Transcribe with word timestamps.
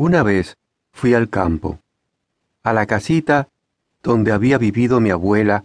Una 0.00 0.22
vez 0.22 0.56
fui 0.92 1.12
al 1.14 1.28
campo, 1.28 1.80
a 2.62 2.72
la 2.72 2.86
casita 2.86 3.48
donde 4.00 4.30
había 4.30 4.56
vivido 4.56 5.00
mi 5.00 5.10
abuela 5.10 5.64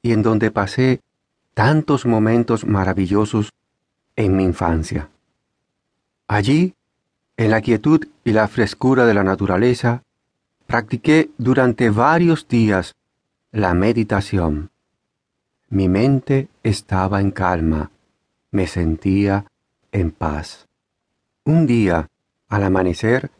y 0.00 0.12
en 0.12 0.22
donde 0.22 0.52
pasé 0.52 1.00
tantos 1.54 2.06
momentos 2.06 2.64
maravillosos 2.64 3.52
en 4.14 4.36
mi 4.36 4.44
infancia. 4.44 5.10
Allí, 6.28 6.74
en 7.36 7.50
la 7.50 7.60
quietud 7.62 8.06
y 8.22 8.30
la 8.30 8.46
frescura 8.46 9.06
de 9.06 9.14
la 9.14 9.24
naturaleza, 9.24 10.04
practiqué 10.68 11.30
durante 11.36 11.90
varios 11.90 12.46
días 12.46 12.94
la 13.50 13.74
meditación. 13.74 14.70
Mi 15.68 15.88
mente 15.88 16.48
estaba 16.62 17.20
en 17.20 17.32
calma, 17.32 17.90
me 18.52 18.68
sentía 18.68 19.46
en 19.90 20.12
paz. 20.12 20.68
Un 21.44 21.66
día, 21.66 22.08
al 22.48 22.62
amanecer, 22.62 23.32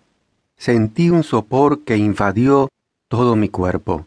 sentí 0.56 1.10
un 1.10 1.22
sopor 1.22 1.84
que 1.84 1.96
invadió 1.96 2.68
todo 3.08 3.36
mi 3.36 3.48
cuerpo. 3.48 4.06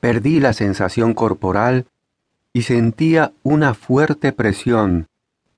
Perdí 0.00 0.40
la 0.40 0.52
sensación 0.52 1.14
corporal 1.14 1.86
y 2.52 2.62
sentía 2.62 3.32
una 3.42 3.74
fuerte 3.74 4.32
presión 4.32 5.08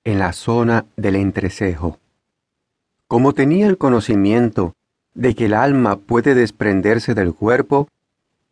en 0.04 0.18
la 0.18 0.32
zona 0.32 0.86
del 0.96 1.16
entrecejo. 1.16 1.98
Como 3.06 3.34
tenía 3.34 3.66
el 3.66 3.78
conocimiento 3.78 4.74
de 5.14 5.34
que 5.34 5.46
el 5.46 5.54
alma 5.54 5.96
puede 5.96 6.34
desprenderse 6.34 7.14
del 7.14 7.34
cuerpo, 7.34 7.88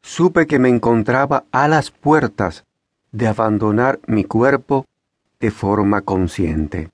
supe 0.02 0.46
que 0.46 0.58
me 0.58 0.68
encontraba 0.68 1.44
a 1.52 1.68
las 1.68 1.90
puertas 1.90 2.64
de 3.12 3.26
abandonar 3.26 4.00
mi 4.06 4.24
cuerpo 4.24 4.86
de 5.40 5.50
forma 5.50 6.02
consciente. 6.02 6.90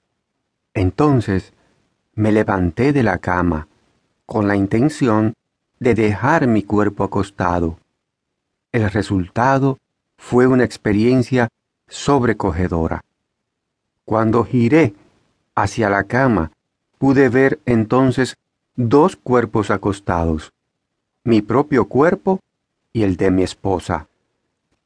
Entonces 0.75 1.53
me 2.15 2.33
levanté 2.33 2.93
de 2.93 3.03
la 3.03 3.19
cama 3.19 3.69
con 4.33 4.49
la 4.49 4.57
intención 4.57 5.35
de 5.79 5.95
dejar 5.95 6.47
mi 6.47 6.63
cuerpo 6.63 7.05
acostado. 7.05 7.77
El 8.73 8.91
resultado 8.91 9.79
fue 10.17 10.47
una 10.47 10.65
experiencia 10.65 11.49
sobrecogedora. 11.87 13.05
Cuando 14.07 14.43
giré 14.43 14.95
hacia 15.55 15.91
la 15.91 16.05
cama, 16.05 16.51
pude 16.97 17.29
ver 17.29 17.61
entonces 17.67 18.39
dos 18.75 19.17
cuerpos 19.17 19.71
acostados, 19.71 20.55
mi 21.25 21.43
propio 21.43 21.85
cuerpo 21.85 22.41
y 22.91 23.03
el 23.03 23.19
de 23.19 23.31
mi 23.31 23.43
esposa. 23.43 24.09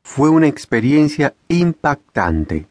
Fue 0.02 0.28
una 0.28 0.48
experiencia 0.48 1.34
impactante. 1.46 2.66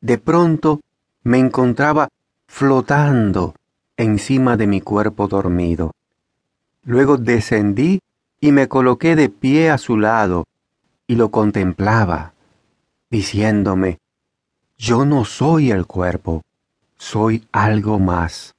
De 0.00 0.18
pronto 0.18 0.80
me 1.22 1.38
encontraba 1.38 2.08
flotando 2.48 3.54
encima 4.02 4.56
de 4.56 4.66
mi 4.66 4.80
cuerpo 4.80 5.28
dormido. 5.28 5.92
Luego 6.84 7.18
descendí 7.18 8.00
y 8.40 8.52
me 8.52 8.68
coloqué 8.68 9.14
de 9.14 9.28
pie 9.28 9.70
a 9.70 9.78
su 9.78 9.98
lado 9.98 10.46
y 11.06 11.16
lo 11.16 11.30
contemplaba, 11.30 12.32
diciéndome, 13.10 13.98
yo 14.78 15.04
no 15.04 15.26
soy 15.26 15.70
el 15.70 15.86
cuerpo, 15.86 16.42
soy 16.96 17.44
algo 17.52 17.98
más. 17.98 18.54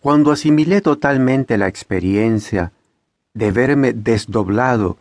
Cuando 0.00 0.30
asimilé 0.30 0.80
totalmente 0.80 1.58
la 1.58 1.66
experiencia 1.66 2.72
de 3.34 3.50
verme 3.50 3.92
desdoblado, 3.92 4.96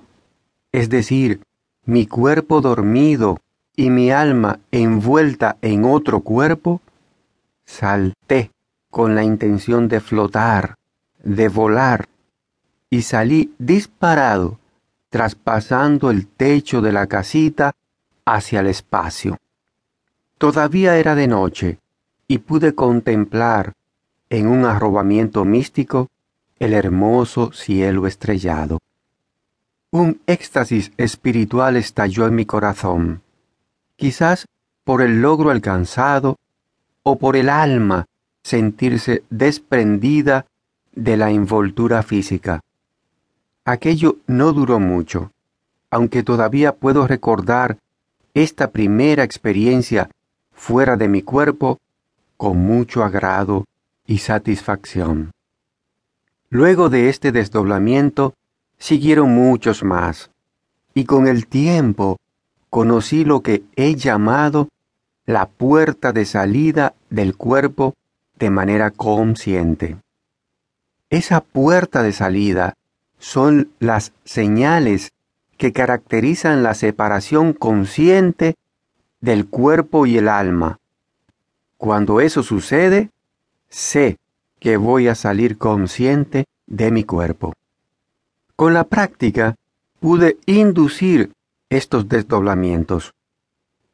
es 0.71 0.89
decir, 0.89 1.41
mi 1.85 2.07
cuerpo 2.07 2.61
dormido 2.61 3.37
y 3.75 3.91
mi 3.91 4.09
alma 4.09 4.59
envuelta 4.71 5.57
en 5.61 5.85
otro 5.85 6.21
cuerpo, 6.21 6.81
salté 7.65 8.49
con 8.95 9.13
la 9.13 9.25
intención 9.25 9.89
de 9.89 9.99
flotar, 9.99 10.77
de 11.21 11.49
volar, 11.49 12.07
y 12.89 13.01
salí 13.01 13.53
disparado, 13.59 14.57
traspasando 15.09 16.11
el 16.11 16.27
techo 16.27 16.79
de 16.79 16.93
la 16.93 17.05
casita 17.05 17.73
hacia 18.23 18.61
el 18.61 18.67
espacio. 18.67 19.37
Todavía 20.37 20.95
era 20.95 21.13
de 21.13 21.27
noche, 21.27 21.79
y 22.29 22.37
pude 22.37 22.73
contemplar, 22.73 23.73
en 24.29 24.47
un 24.47 24.63
arrobamiento 24.63 25.43
místico, 25.43 26.07
el 26.57 26.73
hermoso 26.73 27.51
cielo 27.51 28.07
estrellado. 28.07 28.79
Un 29.91 30.21
éxtasis 30.25 30.93
espiritual 30.95 31.75
estalló 31.75 32.27
en 32.27 32.35
mi 32.35 32.45
corazón, 32.45 33.23
quizás 33.97 34.47
por 34.85 35.01
el 35.01 35.21
logro 35.21 35.49
alcanzado 35.49 36.37
o 37.03 37.17
por 37.17 37.35
el 37.35 37.49
alma 37.49 38.05
sentirse 38.45 39.23
desprendida 39.31 40.45
de 40.93 41.17
la 41.17 41.31
envoltura 41.31 42.03
física. 42.03 42.61
Aquello 43.65 44.17
no 44.27 44.53
duró 44.53 44.79
mucho, 44.79 45.31
aunque 45.89 46.21
todavía 46.21 46.75
puedo 46.75 47.07
recordar 47.07 47.79
esta 48.35 48.69
primera 48.69 49.23
experiencia 49.23 50.11
fuera 50.53 50.95
de 50.95 51.07
mi 51.07 51.23
cuerpo 51.23 51.79
con 52.37 52.57
mucho 52.59 53.03
agrado 53.03 53.65
y 54.05 54.19
satisfacción. 54.19 55.31
Luego 56.51 56.89
de 56.89 57.09
este 57.09 57.31
desdoblamiento 57.31 58.35
siguieron 58.77 59.33
muchos 59.33 59.83
más, 59.83 60.29
y 60.93 61.05
con 61.05 61.27
el 61.27 61.47
tiempo 61.47 62.19
conocí 62.69 63.25
lo 63.25 63.41
que 63.41 63.63
he 63.75 63.95
llamado 63.95 64.69
la 65.25 65.47
puerta 65.47 66.13
de 66.13 66.25
salida 66.25 66.93
del 67.09 67.35
cuerpo 67.35 67.95
de 68.37 68.49
manera 68.49 68.91
consciente. 68.91 69.97
Esa 71.09 71.41
puerta 71.41 72.03
de 72.03 72.11
salida 72.11 72.73
son 73.19 73.71
las 73.79 74.11
señales 74.23 75.11
que 75.57 75.71
caracterizan 75.71 76.63
la 76.63 76.73
separación 76.73 77.53
consciente 77.53 78.55
del 79.21 79.47
cuerpo 79.47 80.05
y 80.05 80.17
el 80.17 80.27
alma. 80.27 80.79
Cuando 81.77 82.19
eso 82.19 82.43
sucede, 82.43 83.09
sé 83.69 84.17
que 84.59 84.77
voy 84.77 85.07
a 85.07 85.15
salir 85.15 85.57
consciente 85.57 86.45
de 86.67 86.91
mi 86.91 87.03
cuerpo. 87.03 87.53
Con 88.55 88.73
la 88.73 88.83
práctica 88.85 89.55
pude 89.99 90.37
inducir 90.45 91.31
estos 91.69 92.07
desdoblamientos 92.09 93.15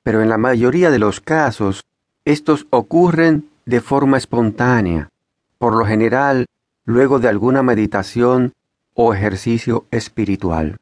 pero 0.04 0.22
en 0.22 0.30
la 0.30 0.38
mayoría 0.38 0.92
de 0.92 1.00
los 1.00 1.20
casos 1.20 1.86
estos 2.26 2.68
ocurren 2.70 3.50
de 3.66 3.82
forma 3.82 4.18
espontánea, 4.18 5.10
por 5.58 5.76
lo 5.76 5.86
general 5.86 6.48
luego 6.86 7.20
de 7.20 7.30
alguna 7.30 7.64
meditación 7.64 8.54
o 8.94 9.14
ejercicio 9.14 9.86
espiritual. 9.92 10.81